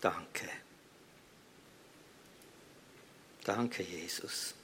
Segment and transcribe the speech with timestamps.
[0.00, 0.48] Danke.
[3.44, 4.54] Danke, Jesus,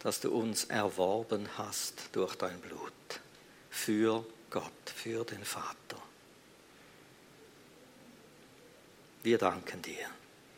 [0.00, 2.92] dass du uns erworben hast durch dein Blut
[3.70, 6.02] für Gott, für den Vater.
[9.22, 10.08] Wir danken dir,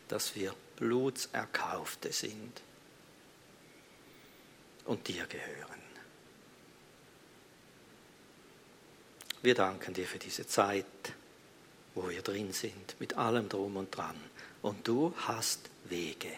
[0.09, 2.61] dass wir Blutserkaufte sind
[4.85, 5.83] und dir gehören.
[9.41, 10.85] Wir danken dir für diese Zeit,
[11.99, 14.15] wo wir drin sind, mit allem drum und dran.
[14.63, 16.31] Und du hast Wege.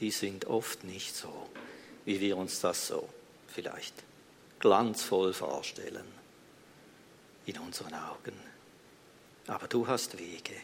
[0.00, 1.50] Die sind oft nicht so,
[2.06, 3.06] wie wir uns das so
[3.48, 3.92] vielleicht
[4.58, 6.06] glanzvoll vorstellen
[7.44, 8.32] in unseren Augen.
[9.46, 10.56] Aber du hast Wege.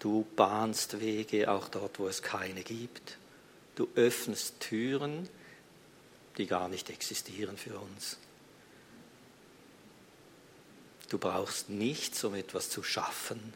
[0.00, 3.16] Du bahnst Wege auch dort, wo es keine gibt.
[3.76, 5.28] Du öffnest Türen,
[6.36, 8.16] die gar nicht existieren für uns.
[11.12, 13.52] Du brauchst nichts, um etwas zu schaffen.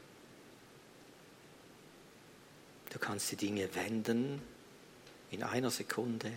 [2.91, 4.43] Du kannst die Dinge wenden
[5.31, 6.31] in einer Sekunde.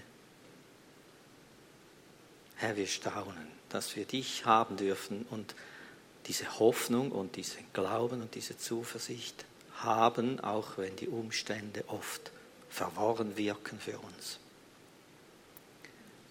[2.55, 5.55] Herr, wir staunen, dass wir dich haben dürfen und
[6.27, 9.43] diese Hoffnung und diesen Glauben und diese Zuversicht
[9.75, 12.31] haben, auch wenn die Umstände oft
[12.69, 14.39] verworren wirken für uns.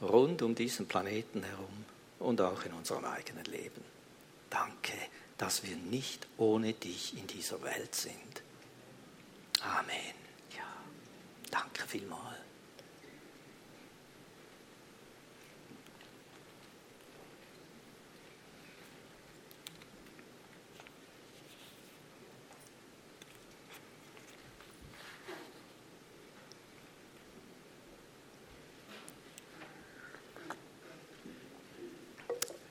[0.01, 1.84] Rund um diesen Planeten herum
[2.21, 3.98] und auch in unserem eigenen Leben.
[4.51, 4.95] Danke,
[5.37, 8.43] dass wir nicht ohne dich in dieser Welt sind.
[9.61, 10.15] Amen.
[10.57, 10.67] Ja,
[11.51, 12.48] danke vielmals.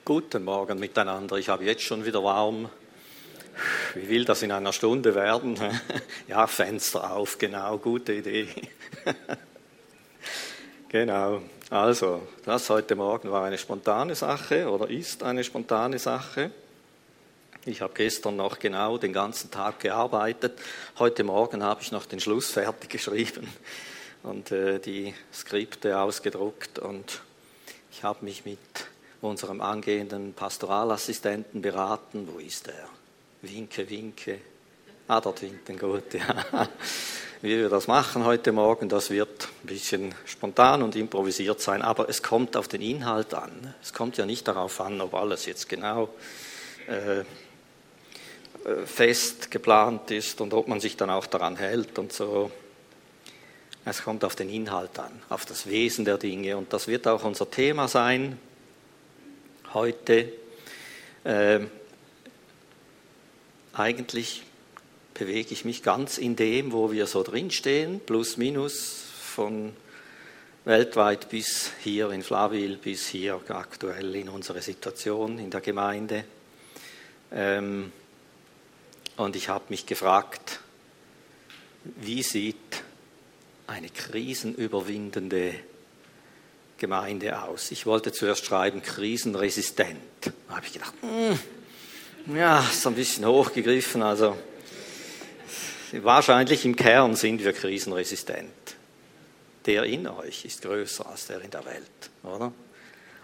[0.08, 1.36] Guten Morgen miteinander.
[1.36, 2.70] Ich habe jetzt schon wieder warm.
[3.94, 5.58] Wie will das in einer Stunde werden?
[6.28, 8.48] Ja, Fenster auf, genau, gute Idee.
[10.88, 11.42] Genau.
[11.68, 16.52] Also, das heute Morgen war eine spontane Sache oder ist eine spontane Sache.
[17.66, 20.58] Ich habe gestern noch genau den ganzen Tag gearbeitet.
[20.98, 23.46] Heute Morgen habe ich noch den Schluss fertig geschrieben
[24.22, 27.20] und äh, die Skripte ausgedruckt und
[27.92, 28.58] ich habe mich mit
[29.20, 32.28] unserem angehenden Pastoralassistenten beraten.
[32.32, 32.88] Wo ist er?
[33.42, 34.38] Winke, winke.
[35.06, 36.44] Ah, dort hinten, gut, ja.
[37.40, 42.08] Wie wir das machen heute Morgen, das wird ein bisschen spontan und improvisiert sein, aber
[42.08, 43.74] es kommt auf den Inhalt an.
[43.80, 46.08] Es kommt ja nicht darauf an, ob alles jetzt genau
[46.88, 47.22] äh,
[48.84, 52.50] fest geplant ist und ob man sich dann auch daran hält und so.
[53.84, 57.22] Es kommt auf den Inhalt an, auf das Wesen der Dinge und das wird auch
[57.22, 58.36] unser Thema sein
[59.78, 60.32] heute.
[61.22, 61.60] Äh,
[63.72, 64.42] eigentlich
[65.14, 69.72] bewege ich mich ganz in dem, wo wir so drinstehen, plus minus von
[70.64, 76.24] weltweit bis hier in Flavil, bis hier aktuell in unserer Situation in der Gemeinde.
[77.30, 77.92] Ähm,
[79.16, 80.58] und ich habe mich gefragt,
[81.84, 82.82] wie sieht
[83.68, 85.54] eine krisenüberwindende
[86.78, 87.70] Gemeinde aus.
[87.70, 89.98] Ich wollte zuerst schreiben, krisenresistent.
[90.22, 94.02] Da habe ich gedacht, mm, ja, ist ein bisschen hochgegriffen.
[94.02, 94.36] Also
[95.92, 98.52] wahrscheinlich im Kern sind wir krisenresistent.
[99.66, 102.52] Der in euch ist größer als der in der Welt, oder?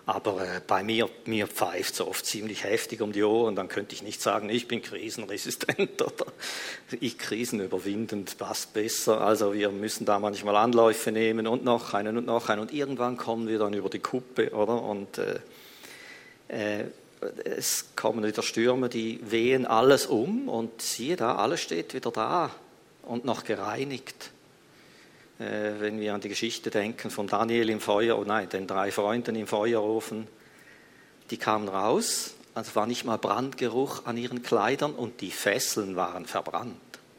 [0.06, 3.56] Aber äh, bei mir, mir pfeift es oft ziemlich heftig um die Ohren.
[3.56, 6.26] Dann könnte ich nicht sagen, ich bin krisenresistent oder
[7.00, 9.22] ich krisenüberwindend passt besser.
[9.22, 12.60] Also wir müssen da manchmal Anläufe nehmen und noch einen und noch einen.
[12.60, 14.82] Und irgendwann kommen wir dann über die Kuppe, oder?
[14.82, 15.38] Und äh,
[16.48, 16.84] äh,
[17.44, 20.50] es kommen wieder Stürme, die wehen alles um.
[20.50, 22.50] Und siehe da, alles steht wieder da
[23.02, 24.32] und noch gereinigt
[25.38, 29.34] wenn wir an die Geschichte denken von Daniel im Feuer, oh nein, den drei Freunden
[29.34, 30.28] im Feuerofen,
[31.30, 36.26] die kamen raus, also war nicht mal Brandgeruch an ihren Kleidern und die Fesseln waren
[36.26, 36.76] verbrannt.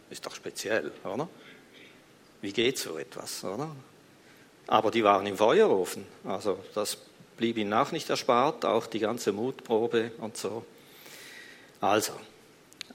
[0.09, 1.27] Ist doch speziell, oder?
[2.41, 3.75] Wie geht so etwas, oder?
[4.67, 6.97] Aber die waren im Feuerofen, also das
[7.37, 10.65] blieb ihnen auch nicht erspart, auch die ganze Mutprobe und so.
[11.81, 12.13] Also,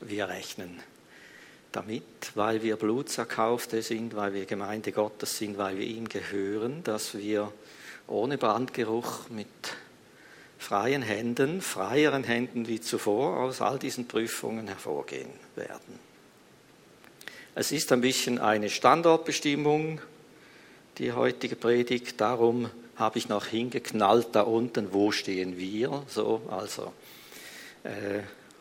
[0.00, 0.82] wir rechnen
[1.72, 7.16] damit, weil wir Blutserkaufte sind, weil wir Gemeinde Gottes sind, weil wir ihm gehören, dass
[7.16, 7.52] wir
[8.06, 9.46] ohne Brandgeruch mit
[10.58, 15.98] freien Händen, freieren Händen wie zuvor aus all diesen Prüfungen hervorgehen werden.
[17.54, 20.00] Es ist ein bisschen eine Standortbestimmung,
[20.98, 22.20] die heutige Predigt.
[22.20, 26.04] Darum habe ich noch hingeknallt da unten, wo stehen wir?
[26.08, 26.92] So, also
[27.82, 28.20] äh,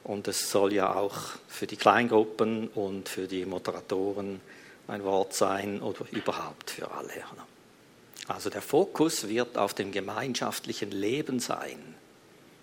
[0.09, 1.15] Und es soll ja auch
[1.47, 4.41] für die Kleingruppen und für die Moderatoren
[4.87, 7.11] ein Wort sein oder überhaupt für alle.
[8.27, 11.93] Also der Fokus wird auf dem gemeinschaftlichen Leben sein.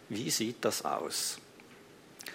[0.08, 1.38] Wie sieht das aus?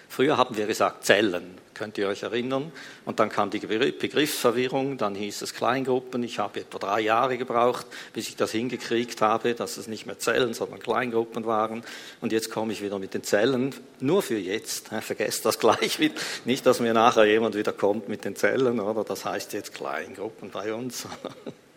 [0.08, 2.70] Früher haben wir gesagt Zellen, könnt ihr euch erinnern?
[3.04, 6.22] Und dann kam die Begriffsverwirrung, dann hieß es Kleingruppen.
[6.22, 10.18] Ich habe etwa drei Jahre gebraucht, bis ich das hingekriegt habe, dass es nicht mehr
[10.18, 11.82] Zellen, sondern Kleingruppen waren.
[12.20, 14.88] Und jetzt komme ich wieder mit den Zellen, nur für jetzt.
[15.00, 15.98] Vergesst das gleich.
[16.44, 19.04] Nicht, dass mir nachher jemand wieder kommt mit den Zellen, oder?
[19.04, 21.06] Das heißt jetzt Kleingruppen bei uns.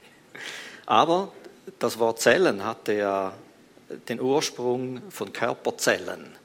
[0.86, 1.32] Aber
[1.80, 3.34] das Wort Zellen hatte ja
[4.10, 6.45] den Ursprung von Körperzellen.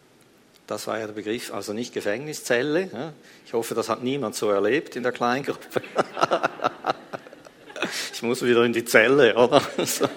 [0.71, 3.13] Das war ja der Begriff, also nicht Gefängniszelle.
[3.45, 5.83] Ich hoffe, das hat niemand so erlebt in der Kleingruppe.
[8.13, 9.63] Ich muss wieder in die Zelle, oder?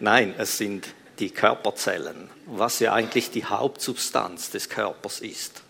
[0.00, 0.86] Nein, es sind
[1.18, 5.62] die Körperzellen, was ja eigentlich die Hauptsubstanz des Körpers ist.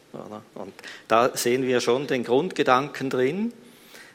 [0.55, 0.75] Und
[1.09, 3.55] da sehen wir schon den Grundgedanken drin.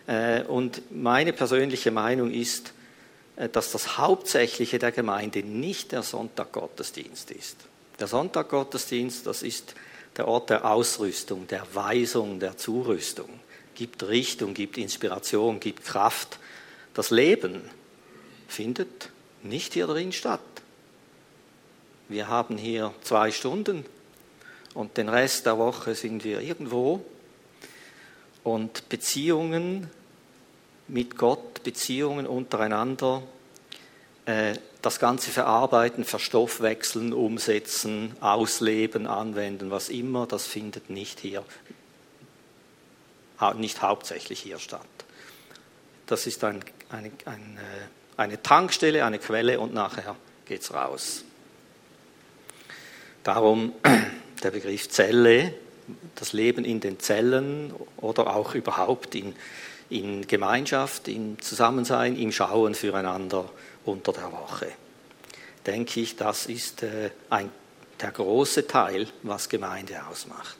[0.05, 2.73] Äh, und meine persönliche Meinung ist,
[3.35, 7.57] äh, dass das Hauptsächliche der Gemeinde nicht der Sonntaggottesdienst ist.
[8.01, 9.75] Der Sonntaggottesdienst, das ist
[10.17, 13.29] der Ort der Ausrüstung, der Weisung, der Zurüstung,
[13.75, 16.39] gibt Richtung, gibt Inspiration, gibt Kraft.
[16.95, 17.61] Das Leben
[18.47, 19.09] findet
[19.43, 20.41] nicht hier drin statt.
[22.09, 23.85] Wir haben hier zwei Stunden
[24.73, 27.05] und den Rest der Woche sind wir irgendwo.
[28.43, 29.91] Und Beziehungen
[30.87, 33.21] mit Gott, Beziehungen untereinander,
[34.25, 41.43] äh, das Ganze verarbeiten, verstoffwechseln, umsetzen, ausleben, anwenden, was immer, das findet nicht hier,
[43.55, 44.81] nicht hauptsächlich hier statt.
[46.07, 47.61] Das ist ein, eine, eine,
[48.17, 51.23] eine Tankstelle, eine Quelle und nachher geht es raus.
[53.23, 53.73] Darum
[54.43, 55.53] der Begriff Zelle,
[56.15, 59.35] das Leben in den Zellen oder auch überhaupt in,
[59.89, 63.49] in Gemeinschaft, im Zusammensein, im Schauen füreinander
[63.85, 64.67] unter der Woche.
[65.65, 67.49] Denke ich, das ist äh, ein,
[67.99, 70.57] der große Teil, was Gemeinde ausmacht.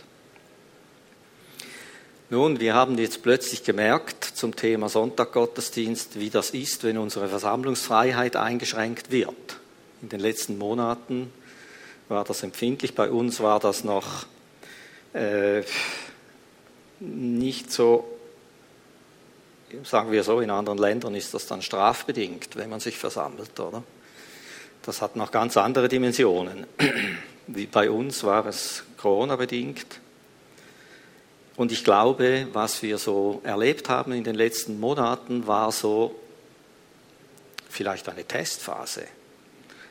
[2.30, 8.38] Nun, wir haben jetzt plötzlich gemerkt zum Thema Sonntaggottesdienst, wie das ist, wenn unsere Versammlungsfreiheit
[8.38, 9.60] eingeschränkt wird.
[10.02, 11.34] In den letzten Monaten
[12.08, 12.96] war das empfindlich.
[12.96, 14.26] Bei uns war das noch
[15.14, 15.64] äh,
[17.02, 18.08] nicht so
[19.84, 23.84] sagen wir so, in anderen Ländern ist das dann strafbedingt, wenn man sich versammelt, oder?
[24.84, 26.66] Das hat noch ganz andere Dimensionen.
[27.48, 30.00] Wie bei uns war es Corona-bedingt.
[31.56, 36.16] Und ich glaube, was wir so erlebt haben in den letzten Monaten, war so
[37.70, 39.04] vielleicht eine Testphase.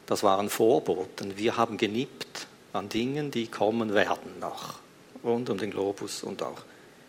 [0.07, 1.37] Das waren Vorboten.
[1.37, 4.81] Wir haben genippt an Dingen, die kommen werden noch,
[5.23, 6.63] rund um den Globus und auch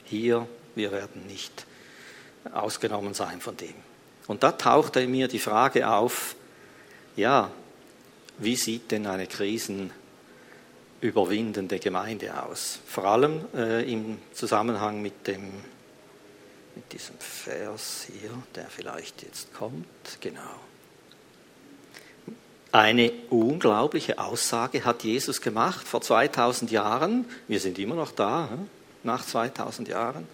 [0.03, 0.47] hier.
[0.75, 1.65] Wir werden nicht
[2.53, 3.75] ausgenommen sein von dem.
[4.27, 6.35] Und da tauchte mir die Frage auf,
[7.15, 7.49] ja,
[8.37, 12.79] wie sieht denn eine krisenüberwindende Gemeinde aus?
[12.87, 15.49] Vor allem äh, im Zusammenhang mit, dem,
[16.75, 19.85] mit diesem Vers hier, der vielleicht jetzt kommt.
[20.21, 20.61] Genau.
[22.71, 27.25] Eine unglaubliche Aussage hat Jesus gemacht vor 2000 Jahren.
[27.49, 28.47] Wir sind immer noch da,
[29.03, 30.25] nach 2000 Jahren.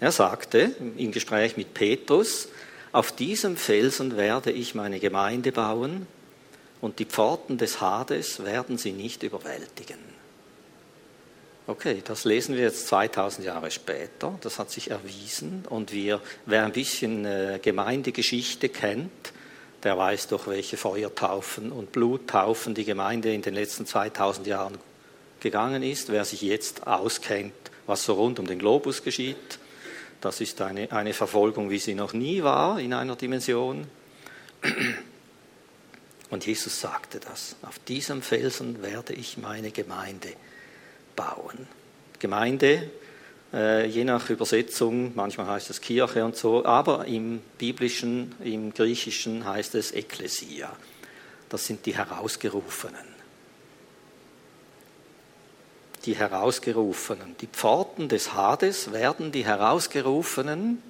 [0.00, 2.48] Er sagte im Gespräch mit Petrus,
[2.92, 6.06] auf diesem Felsen werde ich meine Gemeinde bauen
[6.80, 9.98] und die Pforten des Hades werden sie nicht überwältigen.
[11.66, 16.64] Okay, das lesen wir jetzt 2000 Jahre später, das hat sich erwiesen und wir, wer
[16.64, 19.32] ein bisschen äh, Gemeindegeschichte kennt,
[19.82, 24.78] der weiß doch, welche Feuertaufen und Bluttaufen die Gemeinde in den letzten 2000 Jahren
[25.40, 26.10] gegangen ist.
[26.10, 27.52] Wer sich jetzt auskennt,
[27.86, 29.58] was so rund um den Globus geschieht,
[30.20, 33.86] das ist eine, eine Verfolgung, wie sie noch nie war in einer Dimension.
[36.30, 40.32] Und Jesus sagte das, auf diesem Felsen werde ich meine Gemeinde
[41.16, 41.66] bauen.
[42.18, 42.90] Gemeinde,
[43.52, 49.44] äh, je nach Übersetzung, manchmal heißt es Kirche und so, aber im biblischen, im griechischen
[49.44, 50.76] heißt es Ekklesia.
[51.48, 53.17] Das sind die Herausgerufenen
[56.08, 57.36] die Herausgerufenen.
[57.42, 60.82] Die Pforten des Hades werden die Herausgerufenen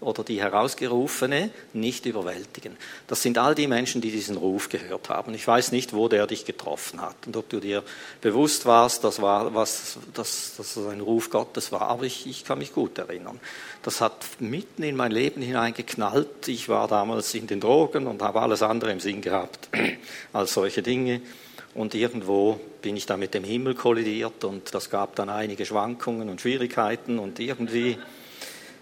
[0.00, 2.76] oder die Herausgerufene nicht überwältigen.
[3.08, 5.34] Das sind all die Menschen, die diesen Ruf gehört haben.
[5.34, 7.82] Ich weiß nicht, wo der dich getroffen hat und ob du dir
[8.20, 12.44] bewusst warst, das war was, dass, dass das ein Ruf Gottes war, aber ich, ich
[12.44, 13.40] kann mich gut erinnern.
[13.82, 16.46] Das hat mitten in mein Leben hineingeknallt.
[16.46, 19.68] Ich war damals in den Drogen und habe alles andere im Sinn gehabt
[20.32, 21.20] als solche Dinge.
[21.74, 26.28] Und irgendwo bin ich da mit dem Himmel kollidiert und das gab dann einige Schwankungen
[26.28, 27.96] und Schwierigkeiten und irgendwie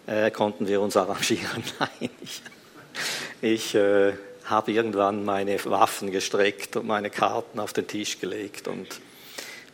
[0.07, 1.63] äh, konnten wir uns arrangieren.
[1.79, 2.43] Nein, ich,
[3.43, 4.15] ich äh,
[4.45, 9.01] habe irgendwann meine Waffen gestreckt und meine Karten auf den Tisch gelegt und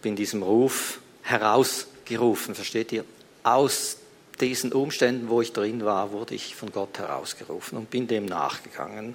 [0.02, 3.04] bin diesem Ruf herausgerufen, versteht ihr?
[3.44, 3.99] Aus
[4.40, 9.14] diesen Umständen, wo ich drin war, wurde ich von Gott herausgerufen und bin dem nachgegangen.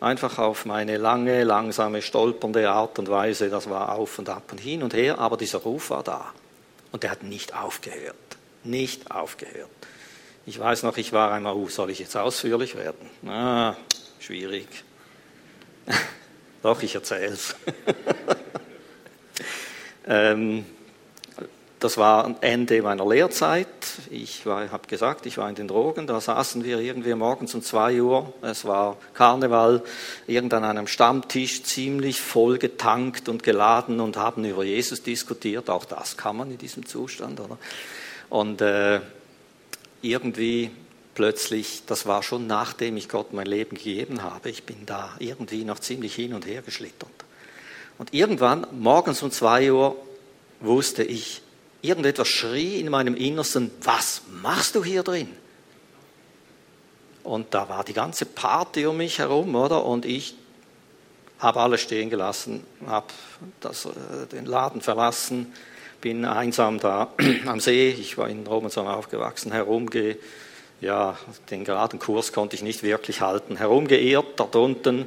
[0.00, 3.50] Einfach auf meine lange, langsame, stolpernde Art und Weise.
[3.50, 6.32] Das war auf und ab und hin und her, aber dieser Ruf war da.
[6.90, 8.16] Und der hat nicht aufgehört.
[8.64, 9.68] Nicht aufgehört.
[10.46, 13.10] Ich weiß noch, ich war einmal, uh, soll ich jetzt ausführlich werden?
[13.28, 13.76] Ah,
[14.18, 14.66] schwierig.
[16.62, 17.54] Doch, ich erzähle es.
[20.06, 20.64] ähm,
[21.78, 23.68] das war Ende meiner Lehrzeit.
[24.10, 26.06] Ich habe gesagt, ich war in den Drogen.
[26.06, 28.32] Da saßen wir irgendwie morgens um zwei Uhr.
[28.42, 29.82] Es war Karneval,
[30.26, 35.70] irgend an einem Stammtisch, ziemlich voll getankt und geladen und haben über Jesus diskutiert.
[35.70, 37.58] Auch das kann man in diesem Zustand, oder?
[38.28, 39.00] Und äh,
[40.02, 40.70] irgendwie
[41.14, 45.64] plötzlich, das war schon nachdem ich Gott mein Leben gegeben habe, ich bin da irgendwie
[45.64, 47.10] noch ziemlich hin und her geschlittert.
[47.98, 49.96] Und irgendwann, morgens um zwei Uhr,
[50.60, 51.42] wusste ich,
[51.82, 55.28] irgendetwas schrie in meinem Innersten, was machst du hier drin?
[57.22, 59.84] Und da war die ganze Party um mich herum, oder?
[59.84, 60.34] Und ich
[61.38, 63.06] habe alles stehen gelassen, habe
[63.60, 65.52] das, äh, den Laden verlassen,
[66.00, 67.12] bin einsam da
[67.46, 70.16] am See, ich war in Robinson aufgewachsen, herumge,
[70.80, 71.18] ja,
[71.50, 75.06] den geraden Kurs konnte ich nicht wirklich halten, herumgeirrt dort unten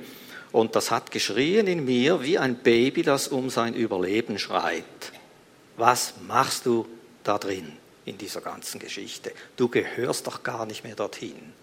[0.52, 4.84] und das hat geschrien in mir wie ein Baby, das um sein Überleben schreit
[5.78, 6.88] was machst du
[7.24, 9.32] da drin in dieser ganzen Geschichte?
[9.56, 11.54] Du gehörst doch gar nicht mehr dorthin.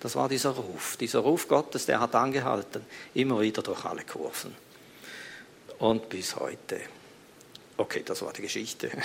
[0.00, 0.96] Das war dieser Ruf.
[0.96, 4.54] Dieser Ruf Gottes, der hat angehalten, immer wieder durch alle Kurven.
[5.78, 6.80] Und bis heute.
[7.76, 8.90] Okay, das war die Geschichte.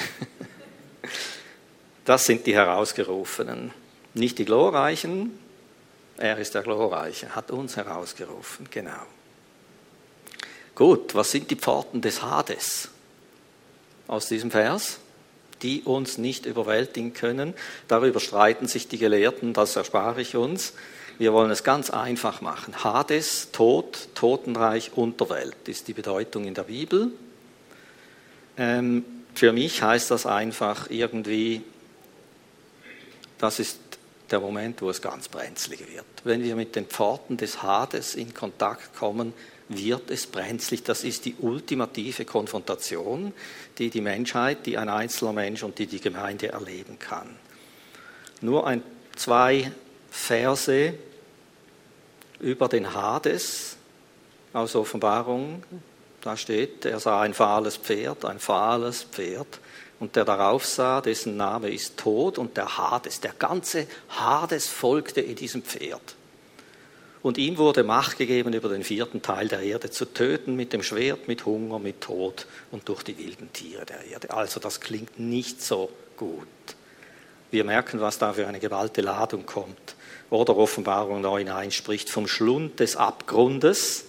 [2.04, 3.74] Das sind die Herausgerufenen.
[4.14, 5.38] Nicht die Glorreichen,
[6.18, 9.06] er ist der Glorreiche, hat uns herausgerufen, genau.
[10.74, 12.90] Gut, was sind die Pforten des Hades?
[14.08, 15.00] Aus diesem Vers,
[15.62, 17.54] die uns nicht überwältigen können.
[17.88, 20.74] Darüber streiten sich die Gelehrten, das erspare ich uns.
[21.18, 22.84] Wir wollen es ganz einfach machen.
[22.84, 27.12] Hades, Tod, Totenreich, Unterwelt ist die Bedeutung in der Bibel.
[28.56, 31.64] Ähm, für mich heißt das einfach irgendwie,
[33.40, 33.80] das ist
[34.30, 36.06] der Moment, wo es ganz brenzlig wird.
[36.24, 39.34] Wenn wir mit den Pforten des Hades in Kontakt kommen,
[39.70, 40.84] wird es brenzlig.
[40.84, 43.34] Das ist die ultimative Konfrontation,
[43.78, 47.36] die die Menschheit, die ein einzelner Mensch und die die Gemeinde erleben kann.
[48.42, 48.84] Nur ein,
[49.16, 49.72] zwei
[50.10, 50.94] Verse
[52.40, 53.78] über den Hades
[54.54, 55.64] aus Offenbarung.
[56.22, 59.60] Da steht, er sah ein fahles Pferd, ein fahles Pferd.
[60.00, 63.20] Und der darauf sah, dessen Name ist Tod und der Hades.
[63.20, 66.16] Der ganze Hades folgte in diesem Pferd.
[67.28, 70.82] Und ihm wurde Macht gegeben, über den vierten Teil der Erde zu töten, mit dem
[70.82, 74.32] Schwert, mit Hunger, mit Tod und durch die wilden Tiere der Erde.
[74.32, 76.48] Also das klingt nicht so gut.
[77.52, 79.96] Wir merken, was da für eine gewaltige Ladung kommt.
[80.30, 84.06] Oder Offenbarung 9.1 spricht vom Schlund des Abgrundes,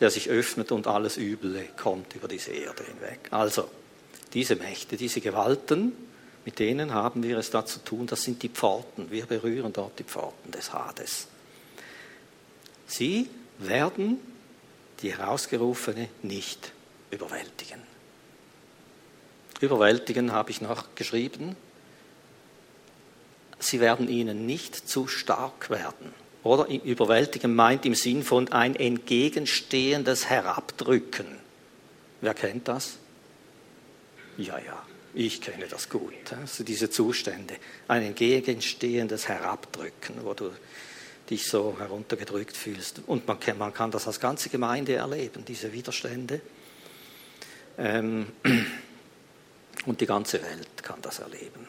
[0.00, 3.20] der sich öffnet und alles Üble kommt über diese Erde hinweg.
[3.30, 3.68] Also,
[4.34, 5.92] diese Mächte, diese Gewalten,
[6.44, 9.12] mit denen haben wir es da zu tun, das sind die Pforten.
[9.12, 11.28] Wir berühren dort die Pforten des Hades.
[12.90, 14.18] Sie werden
[15.00, 16.72] die Herausgerufene nicht
[17.12, 17.80] überwältigen.
[19.60, 21.54] Überwältigen habe ich noch geschrieben.
[23.60, 26.12] Sie werden ihnen nicht zu stark werden.
[26.42, 31.26] Oder überwältigen meint im Sinn von ein entgegenstehendes Herabdrücken.
[32.22, 32.96] Wer kennt das?
[34.36, 34.82] Ja, ja,
[35.14, 36.32] ich kenne das gut.
[36.40, 37.54] Also diese Zustände.
[37.86, 40.50] Ein entgegenstehendes Herabdrücken, wo du
[41.30, 43.02] dich so heruntergedrückt fühlst.
[43.06, 46.40] Und man kann, man kann das als ganze Gemeinde erleben, diese Widerstände.
[47.78, 48.26] Ähm,
[49.86, 51.68] und die ganze Welt kann das erleben.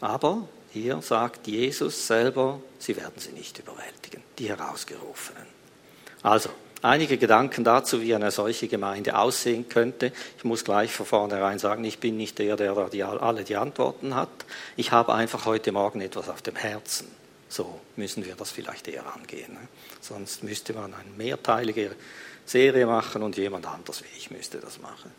[0.00, 5.46] Aber hier sagt Jesus selber, sie werden sie nicht überwältigen, die Herausgerufenen.
[6.22, 6.50] Also,
[6.82, 10.12] einige Gedanken dazu, wie eine solche Gemeinde aussehen könnte.
[10.36, 14.14] Ich muss gleich von vornherein sagen, ich bin nicht der, der die, alle die Antworten
[14.14, 14.28] hat.
[14.76, 17.23] Ich habe einfach heute Morgen etwas auf dem Herzen.
[17.54, 19.52] So müssen wir das vielleicht eher angehen.
[19.52, 19.68] Ne?
[20.00, 21.94] Sonst müsste man eine mehrteilige
[22.44, 25.12] Serie machen und jemand anders wie ich müsste das machen.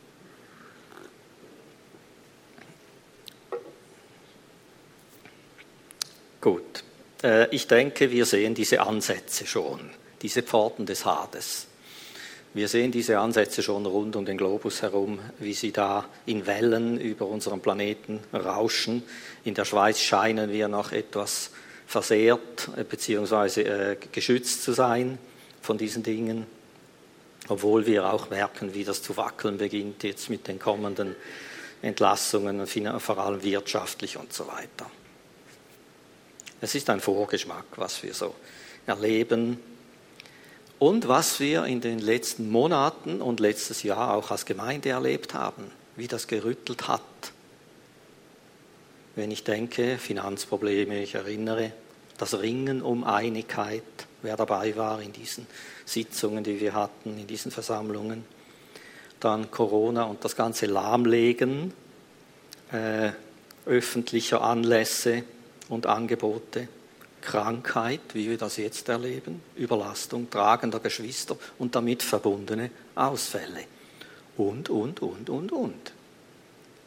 [6.42, 6.84] Gut,
[7.24, 9.89] äh, ich denke, wir sehen diese Ansätze schon,
[10.22, 11.68] diese Pforten des Hades.
[12.54, 17.00] Wir sehen diese Ansätze schon rund um den Globus herum, wie sie da in Wellen
[17.00, 19.04] über unseren Planeten rauschen.
[19.46, 21.51] In der Schweiz scheinen wir noch etwas
[21.88, 23.62] versehrt bzw.
[23.62, 25.18] Äh, geschützt zu sein
[25.62, 26.46] von diesen Dingen,
[27.48, 31.15] obwohl wir auch merken, wie das zu wackeln beginnt jetzt mit den kommenden
[31.82, 34.89] Entlassungen, vor allem wirtschaftlich und so weiter.
[36.62, 38.34] Es ist ein Vorgeschmack, was wir so
[38.88, 39.60] erleben
[40.80, 45.72] und was wir in den letzten Monaten und letztes Jahr auch als Gemeinde erlebt haben,
[45.96, 47.01] wie das gerüttelt hat.
[49.15, 51.72] Wenn ich denke, Finanzprobleme, ich erinnere,
[52.17, 53.84] das Ringen um Einigkeit,
[54.22, 55.48] wer dabei war in diesen
[55.86, 58.25] Sitzungen, die wir hatten, in diesen Versammlungen.
[59.19, 61.74] Dann Corona und das ganze Lahmlegen
[62.72, 63.12] äh,
[63.65, 65.24] öffentlicher Anlässe
[65.69, 66.67] und Angebote.
[67.22, 73.63] Krankheit, wie wir das jetzt erleben, Überlastung tragender Geschwister und damit verbundene Ausfälle.
[74.38, 75.93] Und, und, und, und, und.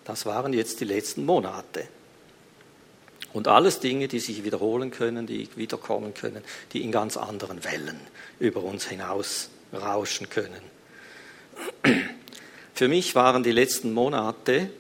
[0.04, 1.88] Das waren jetzt die letzten Monate.
[3.32, 6.42] Und alles Dinge, die sich wiederholen können, die wiederkommen können,
[6.73, 8.00] die in ganz anderen Wellen
[8.38, 10.62] über uns hinaus rauschen können.
[12.75, 14.70] Für mich waren die letzten Monate,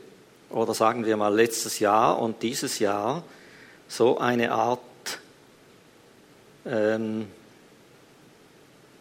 [0.50, 3.22] oder sagen wir mal letztes Jahr und dieses Jahr,
[3.88, 4.80] so eine Art
[6.64, 7.26] ähm,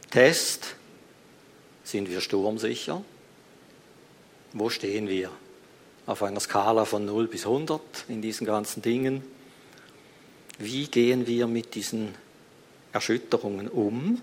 [0.10, 0.76] Test,
[1.84, 3.04] sind wir sturmsicher?
[4.54, 5.30] Wo stehen wir?
[6.06, 9.24] Auf einer Skala von 0 bis 100 in diesen ganzen Dingen.
[10.60, 12.16] Wie gehen wir mit diesen
[12.92, 14.22] Erschütterungen um?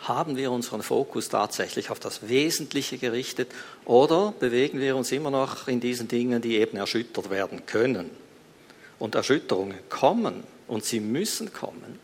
[0.00, 3.50] Haben wir unseren Fokus tatsächlich auf das Wesentliche gerichtet
[3.84, 8.10] oder bewegen wir uns immer noch in diesen Dingen, die eben erschüttert werden können?
[8.98, 11.98] Und Erschütterungen kommen und sie müssen kommen.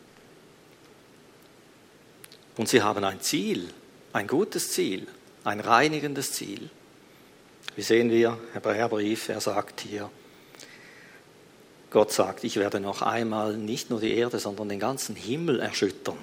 [2.57, 3.69] Und sie haben ein Ziel,
[4.13, 5.07] ein gutes Ziel,
[5.45, 6.71] ein reinigendes Ziel.
[7.75, 10.11] Wie sehen wir, Hebräerbrief, er sagt hier,
[11.97, 16.19] Gott sagt, ich werde noch einmal nicht nur die Erde, sondern den ganzen Himmel erschüttern.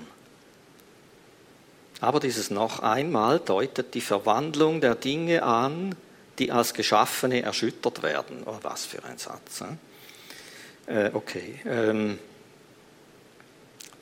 [1.99, 5.95] Aber dieses noch einmal deutet die Verwandlung der Dinge an,
[6.37, 8.43] die als Geschaffene erschüttert werden.
[8.45, 9.63] Oh, was für ein Satz.
[10.85, 11.59] Äh, okay.
[11.65, 12.19] Ähm,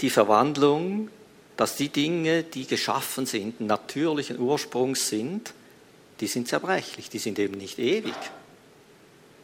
[0.02, 1.10] die Verwandlung,
[1.56, 5.54] dass die Dinge, die geschaffen sind, natürlichen Ursprungs sind,
[6.20, 8.14] die sind zerbrechlich, die sind eben nicht ewig.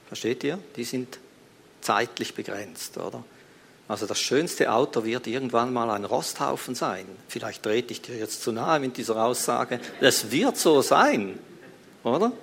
[0.09, 0.59] Versteht ihr?
[0.75, 1.19] Die sind
[1.87, 3.23] zeitlich begrenzt, oder?
[3.87, 7.05] Also das schönste Auto wird irgendwann mal ein Rosthaufen sein.
[7.29, 9.79] Vielleicht trete ich dir jetzt zu nahe mit dieser Aussage.
[10.01, 11.39] Es wird so sein,
[12.03, 12.33] oder?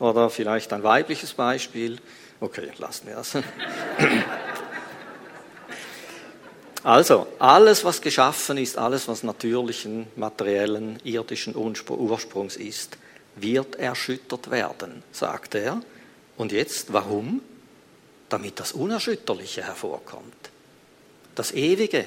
[0.00, 1.98] Oder vielleicht ein weibliches Beispiel.
[2.40, 3.38] Okay, lassen wir das.
[6.84, 12.96] Also, alles, was geschaffen ist, alles, was natürlichen, materiellen, irdischen Ursprungs ist,
[13.34, 15.82] wird erschüttert werden, sagt er.
[16.36, 17.42] Und jetzt, warum?
[18.28, 20.50] Damit das Unerschütterliche hervorkommt
[21.38, 22.04] das Ewige.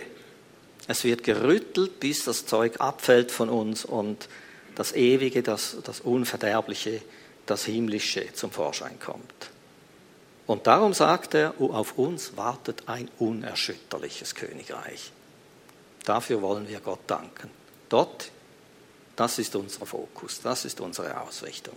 [0.87, 4.27] Es wird gerüttelt, bis das Zeug abfällt von uns und
[4.75, 7.01] das Ewige, das, das Unverderbliche,
[7.45, 9.51] das Himmlische zum Vorschein kommt.
[10.47, 15.11] Und darum sagt er, auf uns wartet ein unerschütterliches Königreich.
[16.03, 17.49] Dafür wollen wir Gott danken.
[17.87, 18.31] Dort,
[19.15, 21.75] das ist unser Fokus, das ist unsere Ausrichtung.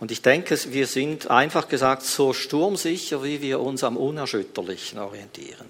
[0.00, 5.66] Und ich denke, wir sind einfach gesagt so sturmsicher, wie wir uns am Unerschütterlichen orientieren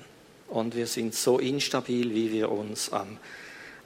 [0.48, 3.18] und wir sind so instabil, wie wir uns am,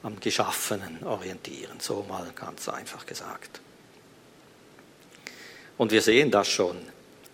[0.01, 1.79] am Geschaffenen orientieren.
[1.79, 3.61] So mal ganz einfach gesagt.
[5.77, 6.77] Und wir sehen das schon,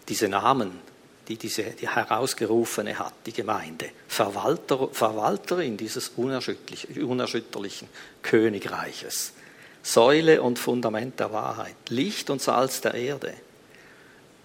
[0.07, 0.79] diese Namen,
[1.27, 7.87] die diese die herausgerufene hat, die Gemeinde, Verwalter, Verwalterin dieses unerschütterlichen
[8.23, 9.33] Königreiches,
[9.81, 13.33] Säule und Fundament der Wahrheit, Licht und Salz der Erde.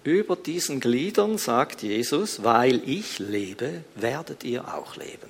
[0.03, 5.29] Über diesen Gliedern sagt Jesus, weil ich lebe, werdet ihr auch leben.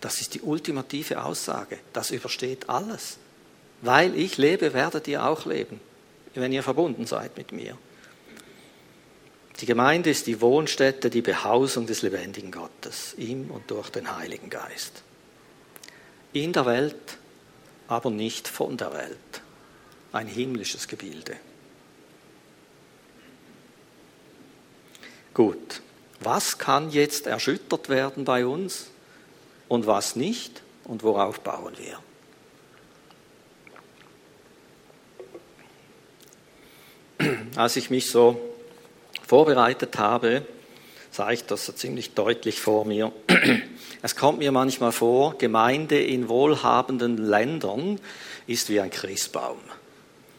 [0.00, 1.78] Das ist die ultimative Aussage.
[1.92, 3.18] Das übersteht alles.
[3.80, 5.80] Weil ich lebe, werdet ihr auch leben,
[6.34, 7.78] wenn ihr verbunden seid mit mir.
[9.60, 14.50] Die Gemeinde ist die Wohnstätte, die Behausung des lebendigen Gottes, ihm und durch den Heiligen
[14.50, 15.02] Geist.
[16.32, 17.18] In der Welt,
[17.88, 19.42] aber nicht von der Welt.
[20.12, 21.36] Ein himmlisches Gebilde.
[25.34, 25.82] Gut,
[26.20, 28.86] was kann jetzt erschüttert werden bei uns
[29.68, 31.98] und was nicht und worauf bauen wir?
[37.56, 38.40] Als ich mich so
[39.26, 40.46] vorbereitet habe,
[41.14, 43.12] sage ich das so ziemlich deutlich vor mir.
[44.02, 47.98] Es kommt mir manchmal vor, Gemeinde in wohlhabenden Ländern
[48.46, 49.56] ist wie ein Christbaum.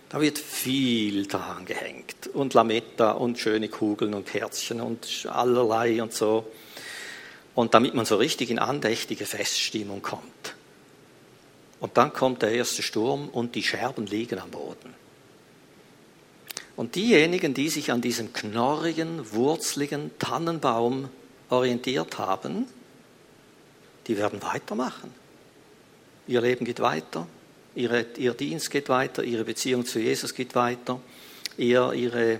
[0.10, 6.14] Da wird viel dran gehängt und Lametta und schöne Kugeln und Kerzchen und allerlei und
[6.14, 6.46] so.
[7.56, 10.56] Und damit man so richtig in andächtige Feststimmung kommt.
[11.80, 15.05] Und dann kommt der erste Sturm und die Scherben liegen am Boden.
[16.76, 21.10] Und diejenigen, die sich an diesem knorrigen, wurzligen Tannenbaum
[21.50, 22.66] orientiert haben,
[24.08, 25.12] die werden weitermachen.
[26.28, 27.28] Ihr Leben geht weiter,
[27.76, 31.00] ihre, ihr Dienst geht weiter, ihre Beziehung zu Jesus geht weiter,
[31.58, 32.40] ihr, ihre,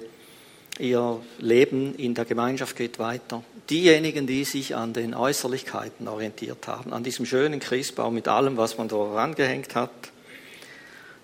[0.80, 3.44] ihr Leben in der Gemeinschaft geht weiter.
[3.70, 8.78] Diejenigen, die sich an den Äußerlichkeiten orientiert haben, an diesem schönen Christbaum mit allem, was
[8.78, 9.92] man da rangehängt hat,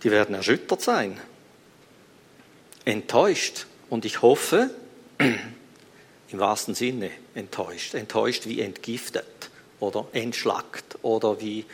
[0.03, 1.19] die werden erschüttert sein
[2.85, 3.65] enttäuscht.
[3.89, 4.69] Und ich hoffe,
[5.17, 7.93] im wahrsten Sinne enttäuscht.
[7.93, 11.65] Enttäuscht wie entgiftet oder entschlackt oder wie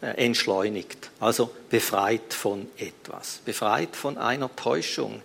[0.00, 1.10] äh, entschleunigt.
[1.20, 5.22] Also befreit von etwas, befreit von einer Täuschung.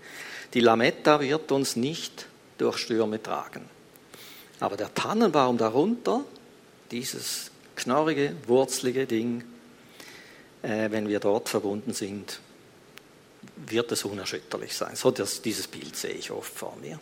[0.54, 3.66] Die Lametta wird uns nicht durch Stürme tragen.
[4.60, 6.24] Aber der Tannenbaum darunter,
[6.92, 9.44] dieses knorrige, wurzelige Ding,
[10.64, 12.40] äh, wenn wir dort verbunden sind,
[13.56, 14.96] wird es unerschütterlich sein.
[14.96, 17.00] So das, dieses Bild sehe ich oft vor mir.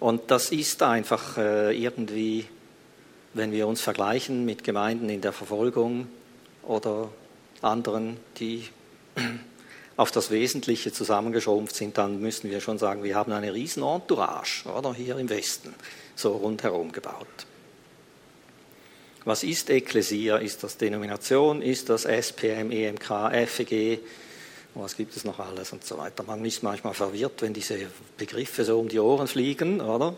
[0.00, 2.46] Und das ist einfach äh, irgendwie,
[3.32, 6.08] wenn wir uns vergleichen mit Gemeinden in der Verfolgung
[6.62, 7.10] oder
[7.62, 8.68] anderen, die
[9.96, 14.68] auf das Wesentliche zusammengeschrumpft sind, dann müssen wir schon sagen, wir haben eine riesen Entourage,
[14.68, 15.74] oder hier im Westen,
[16.16, 17.46] so rundherum gebaut.
[19.24, 20.36] Was ist Ekklesia?
[20.36, 21.62] Ist das Denomination?
[21.62, 24.00] Ist das SPM, EMK, FEG?
[24.74, 26.24] Was gibt es noch alles und so weiter.
[26.24, 27.78] Man ist manchmal verwirrt, wenn diese
[28.16, 30.14] Begriffe so um die Ohren fliegen, oder?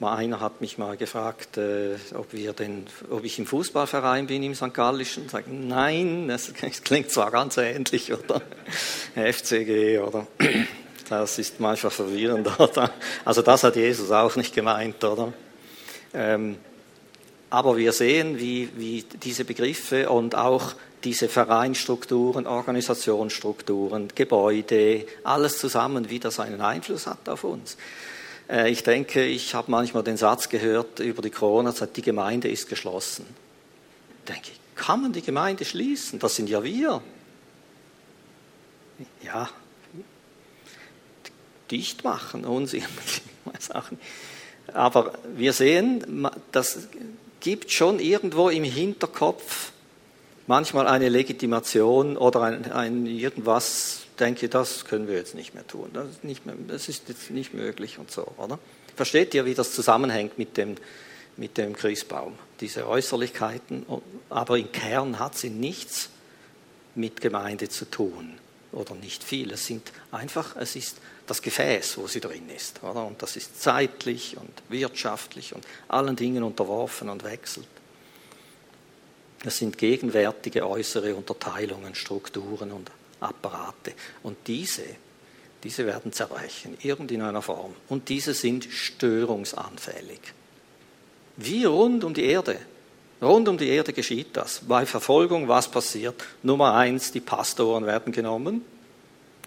[0.00, 4.42] Mal einer hat mich mal gefragt, äh, ob, wir denn, ob ich im Fußballverein bin,
[4.42, 4.74] im St.
[4.74, 5.28] Gallischen.
[5.28, 8.42] Sag, nein, das, das klingt zwar ganz ähnlich, oder?
[9.14, 10.26] FCG, oder?
[11.08, 12.90] Das ist manchmal verwirrend, oder?
[13.24, 15.32] Also das hat Jesus auch nicht gemeint, oder?
[16.14, 16.56] Ähm,
[17.52, 20.72] aber wir sehen, wie, wie diese Begriffe und auch
[21.04, 27.76] diese Vereinstrukturen, Organisationsstrukturen, Gebäude, alles zusammen, wie das einen Einfluss hat auf uns.
[28.48, 32.70] Äh, ich denke, ich habe manchmal den Satz gehört über die Corona-Zeit, die Gemeinde ist
[32.70, 33.26] geschlossen.
[34.24, 36.20] Ich denke, kann man die Gemeinde schließen?
[36.20, 37.02] Das sind ja wir.
[39.22, 39.50] Ja,
[41.70, 42.46] dicht machen,
[43.58, 44.00] Sachen.
[44.72, 46.88] Aber wir sehen, das
[47.42, 49.72] gibt schon irgendwo im Hinterkopf
[50.46, 55.90] manchmal eine Legitimation oder ein, ein irgendwas, denke, das können wir jetzt nicht mehr tun.
[55.92, 58.58] Das ist, nicht mehr, das ist jetzt nicht möglich und so, oder?
[58.94, 60.76] Versteht ihr, wie das zusammenhängt mit dem,
[61.36, 62.34] mit dem Christbaum?
[62.60, 63.86] Diese Äußerlichkeiten,
[64.30, 66.10] aber im Kern hat sie nichts
[66.94, 68.34] mit Gemeinde zu tun
[68.70, 69.50] oder nicht viel.
[69.50, 70.98] Es sind einfach, es ist
[71.32, 73.06] das Gefäß, wo sie drin ist, oder?
[73.06, 77.66] Und das ist zeitlich und wirtschaftlich und allen Dingen unterworfen und wechselt.
[79.42, 82.90] Das sind gegenwärtige äußere Unterteilungen, Strukturen und
[83.20, 83.94] Apparate.
[84.22, 84.82] Und diese,
[85.64, 87.74] diese werden zerbrechen, irgendeiner Form.
[87.88, 90.20] Und diese sind störungsanfällig.
[91.38, 92.58] Wie rund um die Erde.
[93.22, 94.60] Rund um die Erde geschieht das.
[94.68, 96.22] Bei Verfolgung, was passiert?
[96.42, 98.66] Nummer eins, die Pastoren werden genommen.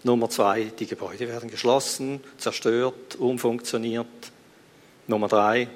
[0.06, 4.06] Nummer zwei, die Gebäude werden geschlossen, zerstört, umfunktioniert.
[5.08, 5.66] Nummer drei,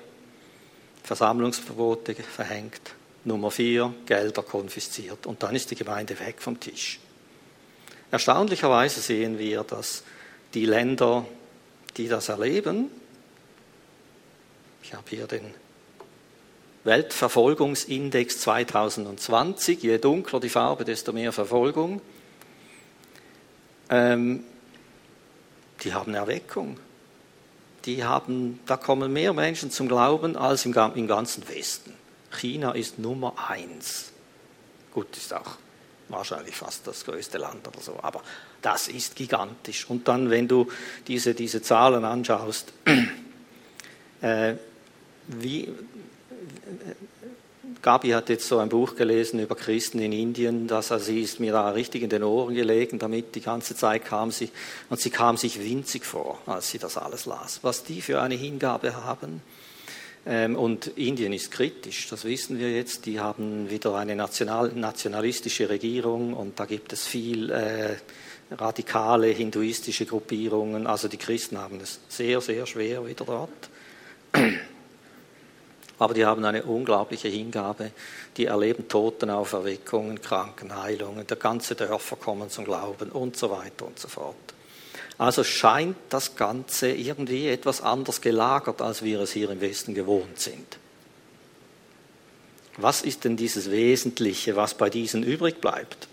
[1.02, 2.80] Versammlungsverbote verhängt.
[3.24, 5.26] Nummer vier, Gelder konfisziert.
[5.26, 7.00] Und dann ist die Gemeinde weg vom Tisch.
[8.12, 10.04] Erstaunlicherweise sehen wir, dass
[10.54, 11.26] die Länder,
[11.96, 12.88] die das erleben,
[14.84, 15.54] ich habe hier den
[16.84, 22.00] Weltverfolgungsindex 2020, je dunkler die Farbe, desto mehr Verfolgung,
[23.90, 24.44] ähm,
[25.82, 26.78] die haben Erweckung.
[27.84, 31.94] Die haben, da kommen mehr Menschen zum Glauben als im, im ganzen Westen.
[32.30, 34.12] China ist Nummer eins.
[34.92, 35.56] Gut, ist auch
[36.08, 38.22] wahrscheinlich fast das größte Land oder so, aber
[38.62, 39.88] das ist gigantisch.
[39.88, 40.68] Und dann, wenn du
[41.06, 42.72] diese, diese Zahlen anschaust,
[44.20, 44.54] äh,
[45.28, 45.72] wie,
[47.82, 51.40] Gabi hat jetzt so ein Buch gelesen über Christen in Indien, das also sie ist
[51.40, 54.50] mir da richtig in den Ohren gelegen, damit die ganze Zeit kam sie
[54.90, 57.60] und sie kam sich winzig vor, als sie das alles las.
[57.62, 59.40] Was die für eine Hingabe haben,
[60.26, 63.06] ähm, und Indien ist kritisch, das wissen wir jetzt.
[63.06, 67.96] Die haben wieder eine national, nationalistische Regierung und da gibt es viel äh,
[68.50, 70.86] radikale hinduistische Gruppierungen.
[70.86, 73.70] Also die Christen haben es sehr, sehr schwer wieder dort.
[76.00, 77.92] Aber die haben eine unglaubliche Hingabe.
[78.38, 84.08] Die erleben Totenauferweckungen, Krankenheilungen, der ganze Dörfer kommen zum Glauben und so weiter und so
[84.08, 84.34] fort.
[85.18, 90.40] Also scheint das Ganze irgendwie etwas anders gelagert, als wir es hier im Westen gewohnt
[90.40, 90.78] sind.
[92.78, 96.08] Was ist denn dieses Wesentliche, was bei diesen übrig bleibt?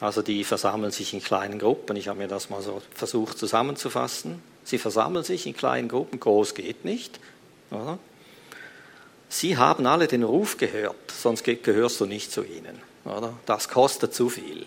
[0.00, 1.96] Also die versammeln sich in kleinen Gruppen.
[1.96, 4.40] Ich habe mir das mal so versucht zusammenzufassen.
[4.64, 7.20] Sie versammeln sich in kleinen Gruppen, groß geht nicht.
[7.70, 7.98] Oder?
[9.28, 12.80] Sie haben alle den Ruf gehört, sonst gehörst du nicht zu ihnen.
[13.04, 13.34] Oder?
[13.46, 14.66] Das kostet zu viel.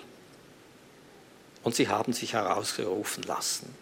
[1.64, 3.74] Und sie haben sich herausgerufen lassen.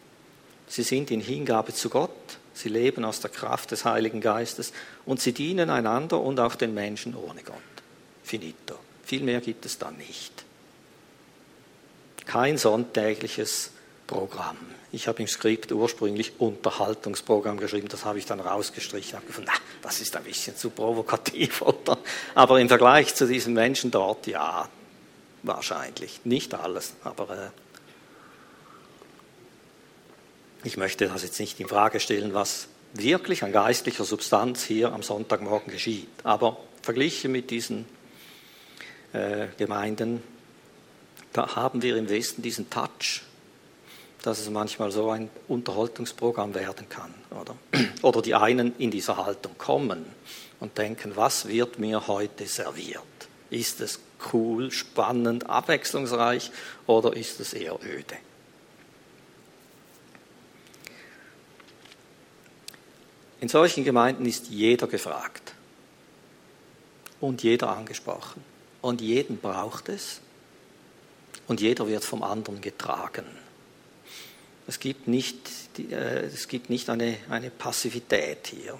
[0.67, 2.11] Sie sind in Hingabe zu Gott,
[2.53, 4.71] sie leben aus der Kraft des Heiligen Geistes
[5.05, 7.55] und sie dienen einander und auch den Menschen ohne Gott.
[8.23, 8.75] Finito.
[9.03, 10.45] Viel mehr gibt es da nicht.
[12.25, 13.71] Kein sonntägliches
[14.05, 14.57] Programm.
[14.91, 19.09] Ich habe im Skript ursprünglich Unterhaltungsprogramm geschrieben, das habe ich dann rausgestrichen.
[19.09, 21.99] Ich habe gefunden, ach, das ist ein bisschen zu provokativ, oder?
[22.33, 24.67] Aber im Vergleich zu diesen Menschen dort, ja,
[25.43, 26.21] wahrscheinlich.
[26.23, 27.49] Nicht alles, aber äh,
[30.63, 35.03] ich möchte das jetzt nicht in Frage stellen, was wirklich an geistlicher Substanz hier am
[35.03, 36.09] Sonntagmorgen geschieht.
[36.23, 37.85] Aber verglichen mit diesen
[39.13, 40.23] äh, Gemeinden,
[41.33, 43.21] da haben wir im Westen diesen Touch,
[44.23, 47.13] dass es manchmal so ein Unterhaltungsprogramm werden kann.
[47.31, 47.55] Oder,
[48.01, 50.05] oder die einen in dieser Haltung kommen
[50.59, 53.03] und denken, was wird mir heute serviert?
[53.49, 53.99] Ist es
[54.33, 56.51] cool, spannend, abwechslungsreich
[56.85, 58.17] oder ist es eher öde?
[63.41, 65.53] In solchen Gemeinden ist jeder gefragt
[67.21, 68.43] und jeder angesprochen
[68.81, 70.19] und jeden braucht es
[71.47, 73.25] und jeder wird vom anderen getragen.
[74.69, 75.35] Es gibt nicht,
[75.79, 78.77] äh, es gibt nicht eine, eine Passivität hier,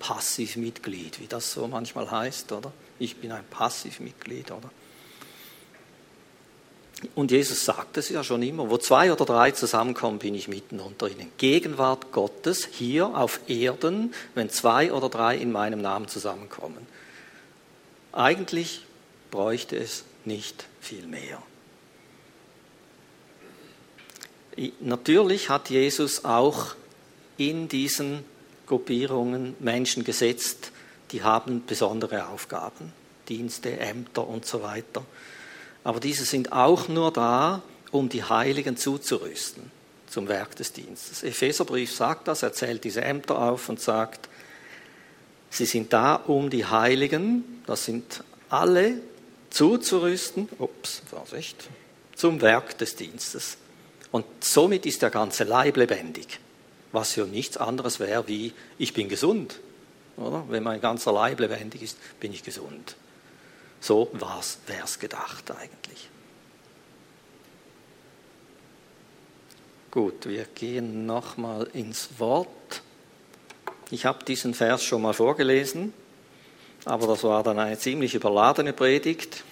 [0.00, 2.72] Passivmitglied, wie das so manchmal heißt, oder?
[2.98, 4.68] Ich bin ein Passivmitglied, oder?
[7.14, 10.80] Und Jesus sagt es ja schon immer, wo zwei oder drei zusammenkommen, bin ich mitten
[10.80, 11.30] unter ihnen.
[11.38, 16.84] Gegenwart Gottes hier auf Erden, wenn zwei oder drei in meinem Namen zusammenkommen.
[18.10, 18.84] Eigentlich
[19.30, 21.40] bräuchte es nicht viel mehr.
[24.80, 26.74] Natürlich hat Jesus auch
[27.36, 28.24] in diesen
[28.66, 30.72] Gruppierungen Menschen gesetzt,
[31.12, 32.92] die haben besondere Aufgaben,
[33.28, 35.04] Dienste, Ämter und so weiter
[35.84, 39.70] aber diese sind auch nur da, um die Heiligen zuzurüsten
[40.08, 41.22] zum Werk des Dienstes.
[41.22, 44.28] Epheserbrief sagt das, er zählt diese Ämter auf und sagt,
[45.50, 48.98] sie sind da, um die Heiligen, das sind alle,
[49.50, 51.68] zuzurüsten, ups, Vorsicht,
[52.14, 53.56] zum Werk des Dienstes.
[54.12, 56.40] Und somit ist der ganze Leib lebendig,
[56.92, 59.60] was ja nichts anderes wäre wie, ich bin gesund.
[60.16, 60.44] Oder?
[60.48, 62.96] Wenn mein ganzer Leib lebendig ist, bin ich gesund.
[63.80, 66.08] So wäre es gedacht eigentlich.
[69.90, 72.82] Gut, wir gehen nochmal ins Wort.
[73.90, 75.92] Ich habe diesen Vers schon mal vorgelesen,
[76.84, 79.42] aber das war dann eine ziemlich überladene Predigt.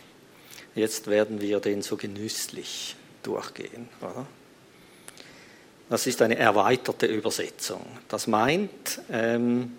[0.77, 2.95] Jetzt werden wir den so genüsslich
[3.25, 3.89] durchgehen.
[4.01, 4.27] Oder?
[5.91, 7.85] Das ist eine erweiterte Übersetzung.
[8.09, 9.73] Das meint, ähm,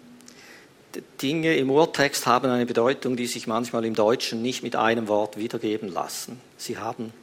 [1.22, 5.38] Dinge im Urtext haben eine Bedeutung, die sich manchmal im Deutschen nicht mit einem Wort
[5.38, 6.42] wiedergeben lassen.
[6.58, 7.14] Sie haben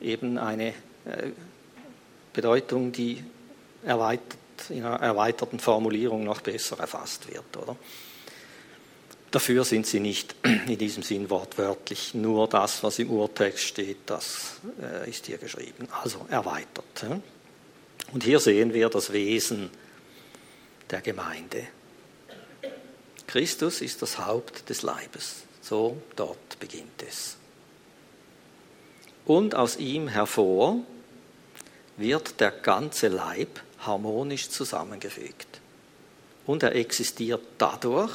[0.00, 1.30] eben eine äh,
[2.32, 3.22] Bedeutung, die
[3.84, 4.38] erweitert,
[4.70, 7.56] in einer erweiterten Formulierung noch besser erfasst wird.
[7.56, 7.76] Oder?
[9.30, 10.34] Dafür sind sie nicht
[10.66, 12.14] in diesem Sinn wortwörtlich.
[12.14, 15.88] Nur das, was im Urtext steht, das äh, ist hier geschrieben.
[16.02, 17.04] Also erweitert.
[18.12, 19.70] Und hier sehen wir das Wesen
[20.90, 21.66] der Gemeinde.
[23.26, 25.44] Christus ist das Haupt des Leibes.
[25.62, 27.36] So dort beginnt es.
[29.24, 30.76] Und aus ihm hervor
[31.96, 35.60] wird der ganze Leib harmonisch zusammengefügt.
[36.46, 38.12] Und er existiert dadurch,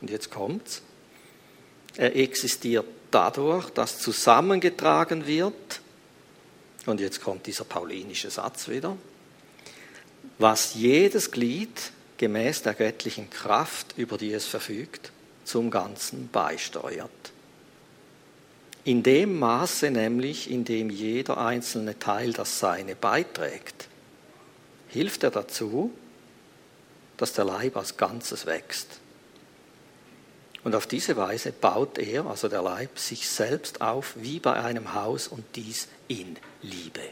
[0.00, 0.82] und jetzt kommt's,
[1.96, 5.80] er existiert dadurch, dass zusammengetragen wird,
[6.86, 8.96] und jetzt kommt dieser paulinische Satz wieder,
[10.38, 15.12] was jedes Glied gemäß der göttlichen Kraft, über die es verfügt,
[15.44, 17.10] zum Ganzen beisteuert.
[18.84, 23.88] In dem Maße nämlich, in dem jeder einzelne Teil das Seine beiträgt,
[24.88, 25.90] hilft er dazu,
[27.16, 29.00] dass der Leib als Ganzes wächst.
[30.64, 34.94] Und auf diese Weise baut er, also der Leib, sich selbst auf wie bei einem
[34.94, 37.02] Haus und dies in Liebe.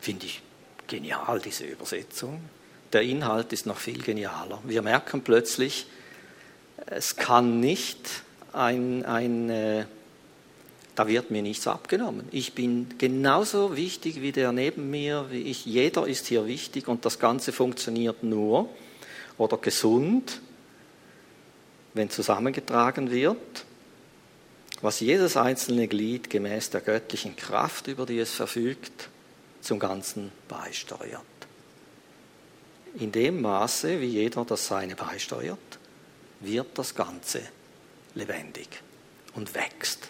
[0.00, 0.40] Finde ich
[0.86, 2.40] genial, diese Übersetzung
[2.92, 4.60] der Inhalt ist noch viel genialer.
[4.64, 5.86] Wir merken plötzlich,
[6.86, 8.22] es kann nicht
[8.52, 9.84] ein, ein äh,
[10.94, 12.26] da wird mir nichts abgenommen.
[12.32, 15.64] Ich bin genauso wichtig wie der neben mir, wie ich.
[15.64, 18.68] Jeder ist hier wichtig und das Ganze funktioniert nur
[19.38, 20.40] oder gesund,
[21.94, 23.64] wenn zusammengetragen wird,
[24.80, 29.08] was jedes einzelne Glied gemäß der göttlichen Kraft, über die es verfügt,
[29.60, 31.22] zum Ganzen beisteuert.
[32.98, 35.58] In dem Maße, wie jeder das Seine beisteuert,
[36.40, 37.42] wird das Ganze
[38.14, 38.68] lebendig
[39.34, 40.08] und wächst.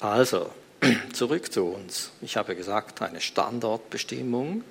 [0.00, 0.52] Also,
[1.12, 2.10] zurück zu uns.
[2.20, 4.62] Ich habe gesagt, eine Standortbestimmung.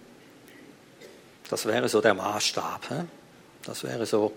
[1.49, 3.05] Das wäre so der Maßstab.
[3.63, 4.33] Das wäre so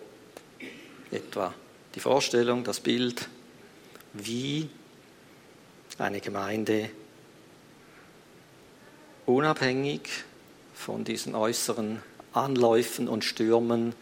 [1.10, 1.52] etwa
[1.94, 3.28] die Vorstellung, das Bild,
[4.12, 4.68] wie
[5.98, 6.90] eine Gemeinde
[9.26, 10.08] unabhängig
[10.74, 13.94] von diesen äußeren Anläufen und Stürmen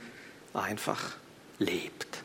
[0.55, 1.17] einfach
[1.59, 2.19] lebt.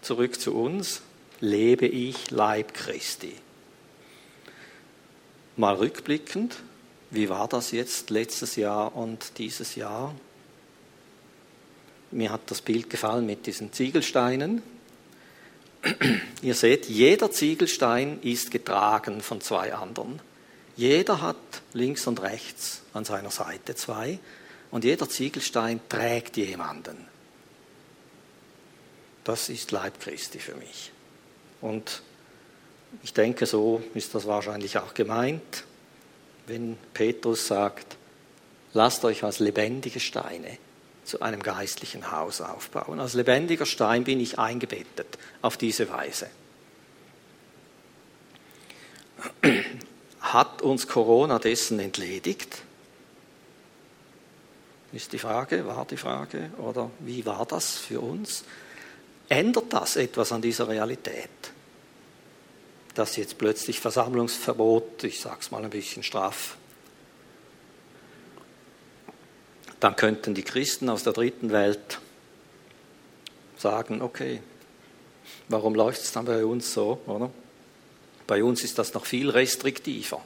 [0.00, 1.02] Zurück zu uns.
[1.40, 3.34] Lebe ich Leib Christi.
[5.56, 6.56] Mal rückblickend,
[7.16, 10.14] wie war das jetzt letztes Jahr und dieses Jahr?
[12.12, 14.62] Mir hat das Bild gefallen mit diesen Ziegelsteinen.
[16.42, 20.20] Ihr seht, jeder Ziegelstein ist getragen von zwei anderen.
[20.76, 21.36] Jeder hat
[21.72, 24.18] links und rechts an seiner Seite zwei
[24.70, 27.08] und jeder Ziegelstein trägt jemanden.
[29.24, 30.92] Das ist Leib Christi für mich.
[31.60, 32.02] Und
[33.02, 35.64] ich denke, so ist das wahrscheinlich auch gemeint,
[36.46, 37.96] wenn Petrus sagt,
[38.72, 40.58] lasst euch als lebendige Steine
[41.04, 43.00] zu einem geistlichen Haus aufbauen.
[43.00, 46.28] Als lebendiger Stein bin ich eingebettet auf diese Weise.
[50.20, 52.62] Hat uns Corona dessen entledigt?
[54.92, 58.44] Ist die Frage, war die Frage, oder wie war das für uns?
[59.28, 61.30] Ändert das etwas an dieser Realität?
[62.96, 66.56] Dass jetzt plötzlich Versammlungsverbot, ich sage es mal ein bisschen straff,
[69.80, 72.00] dann könnten die Christen aus der dritten Welt
[73.58, 74.42] sagen, okay,
[75.48, 77.30] warum läuft es dann bei uns so, oder?
[78.26, 80.24] Bei uns ist das noch viel restriktiver.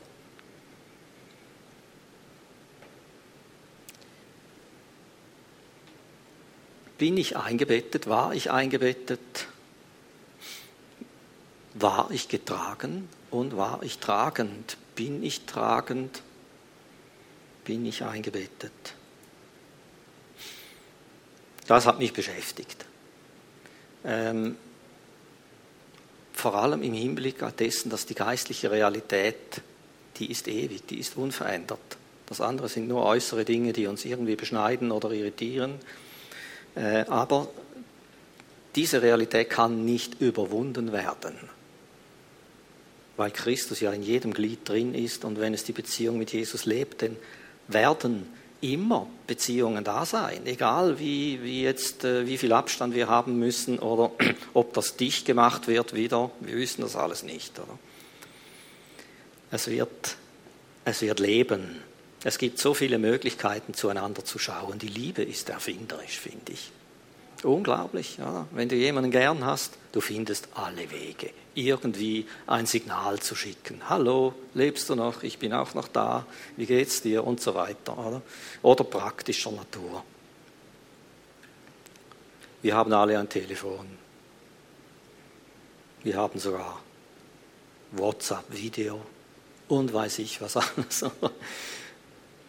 [6.98, 8.06] Bin ich eingebettet?
[8.06, 9.48] War ich eingebettet?
[11.80, 14.76] War ich getragen und war ich tragend?
[14.94, 16.22] Bin ich tragend?
[17.64, 18.72] Bin ich eingebettet?
[21.66, 22.84] Das hat mich beschäftigt.
[24.04, 24.56] Ähm,
[26.32, 29.62] vor allem im Hinblick dessen, dass die geistliche Realität,
[30.16, 31.78] die ist ewig, die ist unverändert.
[32.26, 35.74] Das andere sind nur äußere Dinge, die uns irgendwie beschneiden oder irritieren.
[36.74, 37.48] Äh, aber
[38.74, 41.34] diese Realität kann nicht überwunden werden,
[43.20, 46.64] weil Christus ja in jedem Glied drin ist und wenn es die Beziehung mit Jesus
[46.64, 47.16] lebt, dann
[47.68, 48.26] werden
[48.62, 53.78] immer Beziehungen da sein, egal wie, wie, jetzt, äh, wie viel Abstand wir haben müssen
[53.78, 54.10] oder
[54.54, 56.30] ob das dicht gemacht wird wieder.
[56.40, 57.58] Wir wissen das alles nicht.
[57.58, 57.78] Oder?
[59.50, 60.16] Es, wird,
[60.86, 61.76] es wird leben.
[62.24, 64.78] Es gibt so viele Möglichkeiten, zueinander zu schauen.
[64.78, 66.72] Die Liebe ist erfinderisch, finde ich.
[67.42, 68.46] Unglaublich, ja.
[68.50, 73.80] Wenn du jemanden gern hast, du findest alle Wege, irgendwie ein Signal zu schicken.
[73.88, 75.22] Hallo, lebst du noch?
[75.22, 76.26] Ich bin auch noch da.
[76.56, 77.26] Wie geht's dir?
[77.26, 77.96] Und so weiter.
[77.96, 78.22] Oder,
[78.62, 80.04] oder praktischer Natur.
[82.60, 83.86] Wir haben alle ein Telefon.
[86.02, 86.80] Wir haben sogar
[87.92, 89.00] WhatsApp-Video
[89.68, 91.04] und weiß ich was alles.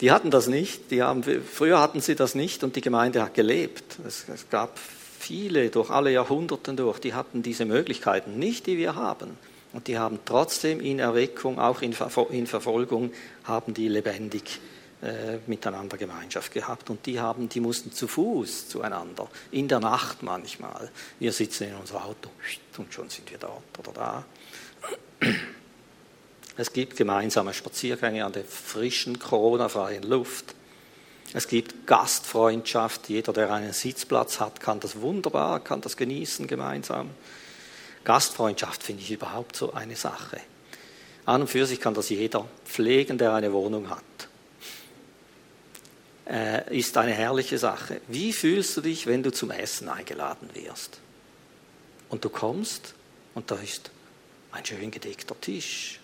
[0.02, 0.92] Die hatten das nicht.
[0.92, 3.98] Die haben, früher hatten sie das nicht und die Gemeinde hat gelebt.
[4.06, 8.96] Es, es gab viele durch alle Jahrhunderte durch, die hatten diese Möglichkeiten nicht, die wir
[8.96, 9.38] haben.
[9.74, 11.96] Und die haben trotzdem in Erweckung, auch in,
[12.32, 13.14] in Verfolgung,
[13.46, 14.60] haben die lebendig
[15.02, 16.90] äh, miteinander Gemeinschaft gehabt.
[16.90, 20.90] Und die haben, die mussten zu Fuß zueinander, in der Nacht manchmal.
[21.20, 22.30] Wir sitzen in unserem Auto
[22.78, 24.26] und schon sind wir dort oder da.
[26.58, 30.54] Es gibt gemeinsame Spaziergänge an der frischen, Corona-freien Luft.
[31.34, 33.08] Es gibt Gastfreundschaft.
[33.08, 37.12] Jeder, der einen Sitzplatz hat, kann das wunderbar, kann das genießen gemeinsam.
[38.04, 40.42] Gastfreundschaft finde ich überhaupt so eine Sache.
[41.26, 44.04] An und für sich kann das jeder pflegen, der eine Wohnung hat.
[46.28, 48.02] Äh, ist eine herrliche Sache.
[48.08, 51.00] Wie fühlst du dich, wenn du zum Essen eingeladen wirst?
[52.10, 52.94] Und du kommst
[53.36, 53.92] und da ist
[54.52, 56.01] ein schön gedeckter Tisch.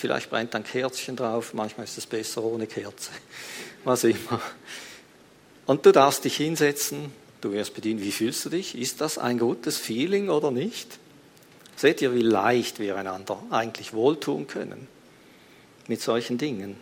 [0.00, 3.10] Vielleicht brennt ein Kerzchen drauf, manchmal ist es besser ohne Kerze,
[3.84, 4.40] was immer.
[5.66, 8.78] Und du darfst dich hinsetzen, du wirst bedienen, wie fühlst du dich?
[8.78, 10.98] Ist das ein gutes Feeling oder nicht?
[11.76, 14.88] Seht ihr, wie leicht wir einander eigentlich wohltun können
[15.86, 16.76] mit solchen Dingen?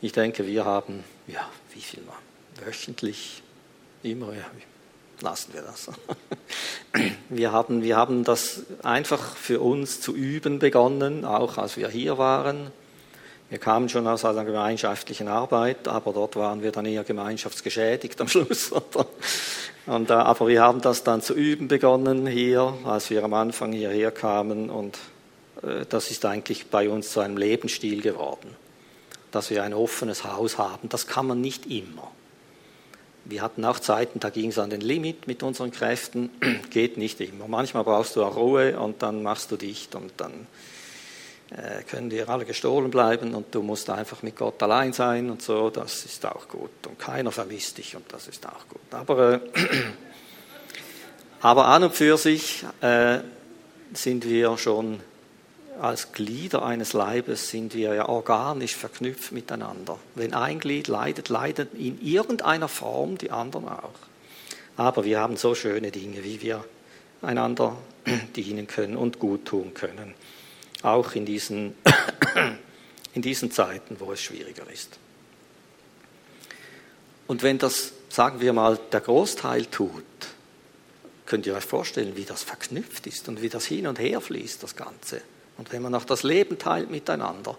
[0.00, 2.14] Ich denke, wir haben, ja, wie viel mal?
[2.64, 3.42] Wöchentlich,
[4.04, 4.48] immer, ja,
[5.22, 5.88] lassen wir das.
[7.28, 12.16] Wir haben, wir haben das einfach für uns zu üben begonnen, auch als wir hier
[12.16, 12.70] waren.
[13.50, 18.28] Wir kamen schon aus einer gemeinschaftlichen Arbeit, aber dort waren wir dann eher gemeinschaftsgeschädigt am
[18.28, 18.72] Schluss.
[19.86, 23.72] Und, äh, aber wir haben das dann zu üben begonnen hier, als wir am Anfang
[23.72, 24.68] hierher kamen.
[24.68, 24.98] Und
[25.62, 28.54] äh, das ist eigentlich bei uns zu einem Lebensstil geworden,
[29.30, 30.90] dass wir ein offenes Haus haben.
[30.90, 32.10] Das kann man nicht immer.
[33.28, 36.30] Wir hatten auch Zeiten, da ging es an den Limit mit unseren Kräften.
[36.70, 37.46] Geht nicht immer.
[37.46, 40.46] Manchmal brauchst du auch Ruhe und dann machst du dicht und dann
[41.50, 45.42] äh, können dir alle gestohlen bleiben und du musst einfach mit Gott allein sein und
[45.42, 45.68] so.
[45.68, 46.70] Das ist auch gut.
[46.86, 48.80] Und keiner vermisst dich und das ist auch gut.
[48.92, 49.40] Aber, äh,
[51.42, 53.18] aber an und für sich äh,
[53.92, 55.00] sind wir schon
[55.80, 59.98] als Glieder eines Leibes sind wir ja organisch verknüpft miteinander.
[60.14, 63.94] Wenn ein Glied leidet, leiden in irgendeiner Form die anderen auch.
[64.76, 66.64] Aber wir haben so schöne Dinge, wie wir
[67.22, 67.76] einander
[68.36, 70.14] dienen können und gut tun können.
[70.82, 71.74] Auch in diesen,
[73.14, 74.98] in diesen Zeiten, wo es schwieriger ist.
[77.26, 80.04] Und wenn das, sagen wir mal, der Großteil tut,
[81.26, 84.62] könnt ihr euch vorstellen, wie das verknüpft ist und wie das hin und her fließt,
[84.62, 85.20] das Ganze.
[85.58, 87.56] Und wenn man auch das Leben teilt miteinander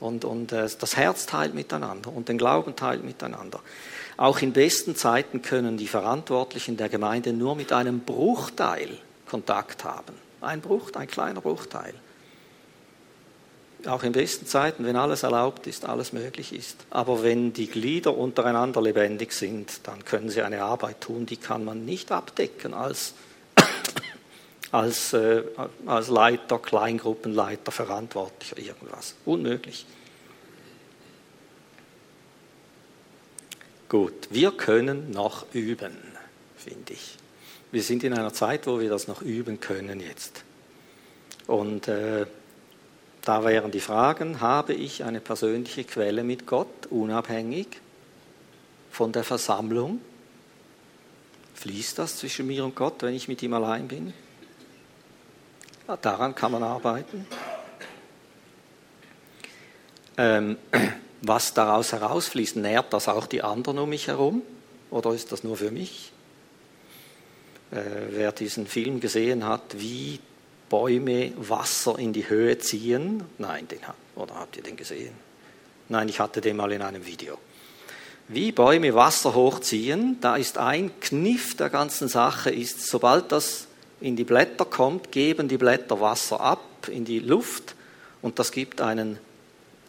[0.00, 3.60] und, und äh, das Herz teilt miteinander und den Glauben teilt miteinander.
[4.16, 10.14] Auch in besten Zeiten können die Verantwortlichen der Gemeinde nur mit einem Bruchteil Kontakt haben.
[10.40, 11.94] Ein Bruchteil, ein kleiner Bruchteil.
[13.86, 16.76] Auch in besten Zeiten, wenn alles erlaubt ist, alles möglich ist.
[16.90, 21.64] Aber wenn die Glieder untereinander lebendig sind, dann können sie eine Arbeit tun, die kann
[21.64, 23.14] man nicht abdecken als
[24.72, 25.42] als, äh,
[25.86, 29.14] als Leiter, Kleingruppenleiter, Verantwortlicher, irgendwas.
[29.24, 29.86] Unmöglich.
[33.88, 35.96] Gut, wir können noch üben,
[36.56, 37.16] finde ich.
[37.70, 40.42] Wir sind in einer Zeit, wo wir das noch üben können jetzt.
[41.46, 42.26] Und äh,
[43.22, 47.80] da wären die Fragen, habe ich eine persönliche Quelle mit Gott, unabhängig
[48.90, 50.00] von der Versammlung?
[51.54, 54.12] Fließt das zwischen mir und Gott, wenn ich mit ihm allein bin?
[55.86, 57.26] Daran kann man arbeiten.
[60.18, 60.56] Ähm,
[61.22, 64.42] was daraus herausfließt, nährt das auch die anderen um mich herum
[64.90, 66.12] oder ist das nur für mich?
[67.70, 67.80] Äh,
[68.10, 70.18] wer diesen Film gesehen hat, wie
[70.68, 73.78] Bäume Wasser in die Höhe ziehen, nein, den
[74.16, 75.14] oder habt ihr den gesehen?
[75.88, 77.38] Nein, ich hatte den mal in einem Video.
[78.26, 83.68] Wie Bäume Wasser hochziehen, da ist ein Kniff der ganzen Sache, ist, sobald das
[84.00, 87.74] in die Blätter kommt, geben die Blätter Wasser ab in die Luft
[88.22, 89.18] und das gibt einen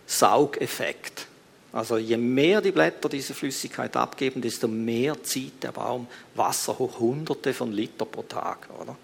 [0.05, 1.28] Saugeffekt.
[1.74, 6.99] Also je mehr die Blätter diese Flüssigkeit abgeben, desto mehr zieht der Baum Wasser hoch,
[6.99, 8.68] hunderte von Liter pro Tag.
[8.82, 8.95] Oder?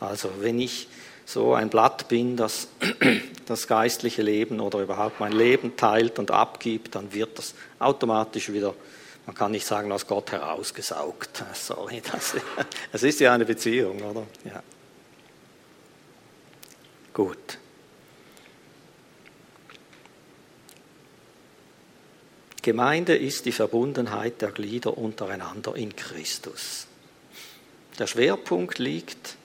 [0.00, 0.88] Also wenn ich
[1.24, 2.68] so ein Blatt bin, das
[3.46, 8.74] das geistliche Leben oder überhaupt mein Leben teilt und abgibt, dann wird das automatisch wieder
[9.26, 11.44] man kann nicht sagen, aus Gott herausgesaugt.
[11.54, 12.34] Sorry, das,
[12.92, 14.26] das ist ja eine Beziehung, oder?
[14.44, 14.62] Ja.
[17.12, 17.58] Gut.
[22.60, 26.86] Gemeinde ist die Verbundenheit der Glieder untereinander in Christus.
[27.98, 29.36] Der Schwerpunkt liegt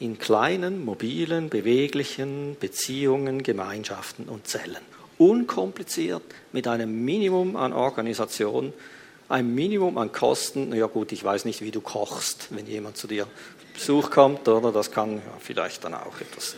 [0.00, 4.82] in kleinen, mobilen, beweglichen Beziehungen, Gemeinschaften und Zellen.
[5.18, 8.72] Unkompliziert, mit einem Minimum an Organisation
[9.28, 10.74] ein Minimum an Kosten.
[10.74, 13.26] Ja gut, ich weiß nicht, wie du kochst, wenn jemand zu dir
[13.72, 14.70] Besuch kommt, oder?
[14.70, 16.56] Das kann ja, vielleicht dann auch etwas.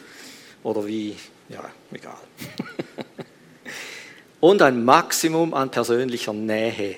[0.62, 1.16] Oder wie,
[1.48, 2.18] ja, egal.
[4.40, 6.96] und ein Maximum an persönlicher Nähe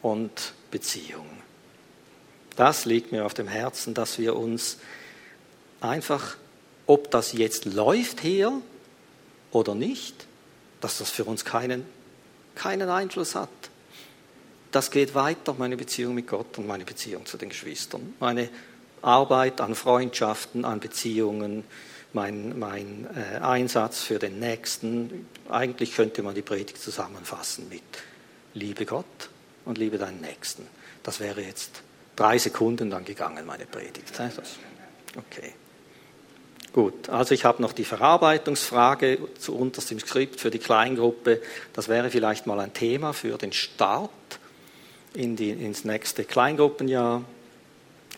[0.00, 1.26] und Beziehung.
[2.56, 4.78] Das liegt mir auf dem Herzen, dass wir uns
[5.80, 6.36] einfach,
[6.86, 8.52] ob das jetzt läuft hier
[9.50, 10.14] oder nicht,
[10.80, 11.84] dass das für uns keinen,
[12.54, 13.50] keinen Einfluss hat
[14.74, 18.14] das geht weiter, meine Beziehung mit Gott und meine Beziehung zu den Geschwistern.
[18.18, 18.48] Meine
[19.02, 21.64] Arbeit an Freundschaften, an Beziehungen,
[22.12, 25.28] mein, mein äh, Einsatz für den Nächsten.
[25.48, 27.82] Eigentlich könnte man die Predigt zusammenfassen mit
[28.54, 29.04] Liebe Gott
[29.64, 30.66] und liebe deinen Nächsten.
[31.02, 31.82] Das wäre jetzt
[32.16, 34.18] drei Sekunden dann gegangen, meine Predigt.
[35.16, 35.52] Okay.
[36.72, 41.40] Gut, also ich habe noch die Verarbeitungsfrage zu unterst im Skript für die Kleingruppe.
[41.72, 44.10] Das wäre vielleicht mal ein Thema für den Start
[45.14, 47.24] in die, ins nächste Kleingruppenjahr.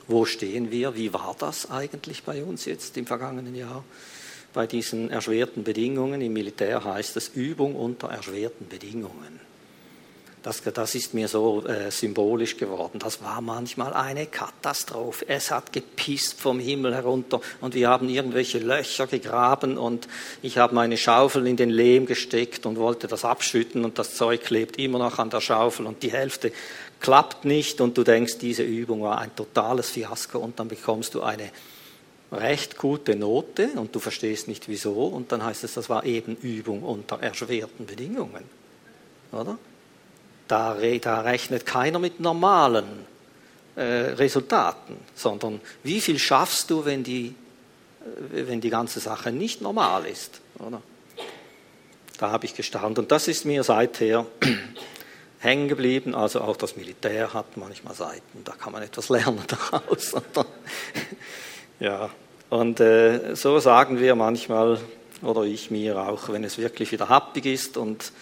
[0.09, 0.95] Wo stehen wir?
[0.95, 3.85] Wie war das eigentlich bei uns jetzt im vergangenen Jahr?
[4.53, 6.21] Bei diesen erschwerten Bedingungen.
[6.21, 9.41] Im Militär heißt es Übung unter erschwerten Bedingungen.
[10.47, 13.01] Das, das ist mir so äh, symbolisch geworden.
[13.01, 15.29] Das war manchmal eine Katastrophe.
[15.29, 20.07] Es hat gepisst vom Himmel herunter und wir haben irgendwelche Löcher gegraben und
[20.43, 24.45] ich habe meine Schaufel in den Lehm gesteckt und wollte das abschütten und das Zeug
[24.45, 26.53] klebt immer noch an der Schaufel und die Hälfte
[27.01, 31.23] klappt nicht und du denkst, diese Übung war ein totales Fiasko und dann bekommst du
[31.23, 31.51] eine
[32.33, 36.37] recht gute Note und du verstehst nicht wieso und dann heißt es, das war eben
[36.37, 38.45] Übung unter erschwerten Bedingungen.
[39.33, 39.59] Oder?
[40.49, 42.85] Da, da rechnet keiner mit normalen
[43.75, 47.35] äh, Resultaten, sondern wie viel schaffst du, wenn die,
[48.35, 50.41] äh, wenn die ganze Sache nicht normal ist.
[50.59, 50.81] Oder?
[52.19, 52.99] Da habe ich gestaunt.
[52.99, 54.27] Und das ist mir seither
[55.39, 56.15] hängen geblieben.
[56.15, 60.13] Also auch das Militär hat manchmal Seiten, da kann man etwas lernen daraus.
[61.81, 62.11] ja,
[62.51, 64.79] und äh, so sagen wir manchmal,
[65.23, 68.13] oder ich mir auch, wenn es wirklich wieder happig ist und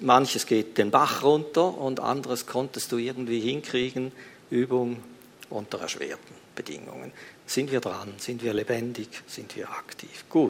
[0.00, 4.12] manches geht den Bach runter und anderes konntest du irgendwie hinkriegen.
[4.50, 5.02] Übung
[5.50, 7.12] unter erschwerten Bedingungen.
[7.46, 8.14] Sind wir dran?
[8.18, 9.08] Sind wir lebendig?
[9.26, 10.24] Sind wir aktiv?
[10.28, 10.44] Gut.